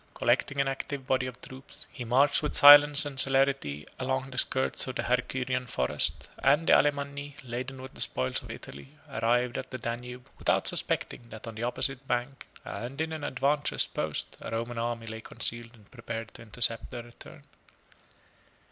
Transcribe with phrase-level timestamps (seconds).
[0.15, 4.87] Collecting an active body of troops, he marched with silence and celerity along the skirts
[4.87, 9.69] of the Hercynian forest; and the Alemanni, laden with the spoils of Italy, arrived at
[9.69, 14.49] the Danube, without suspecting, that on the opposite bank, and in an advantageous post, a
[14.49, 17.43] Roman army lay concealed and prepared to intercept their return.